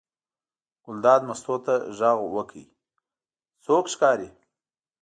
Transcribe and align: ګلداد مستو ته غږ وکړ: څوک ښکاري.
ګلداد 0.83 1.21
مستو 1.27 1.55
ته 1.65 1.73
غږ 1.97 2.17
وکړ: 2.35 2.55
څوک 3.63 3.85
ښکاري. 3.93 4.29